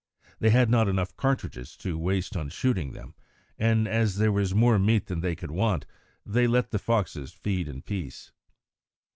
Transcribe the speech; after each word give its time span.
They 0.39 0.49
had 0.49 0.67
not 0.71 0.87
enough 0.87 1.15
cartridges 1.15 1.77
to 1.77 1.95
waste 1.95 2.35
on 2.35 2.49
shooting 2.49 2.93
them, 2.93 3.13
and 3.59 3.87
as 3.87 4.15
there 4.17 4.31
was 4.31 4.51
more 4.51 4.79
meat 4.79 5.05
than 5.05 5.21
they 5.21 5.35
would 5.39 5.51
want, 5.51 5.85
they 6.25 6.47
let 6.47 6.71
the 6.71 6.79
foxes 6.79 7.31
feed 7.31 7.67
in 7.67 7.83
peace. 7.83 8.31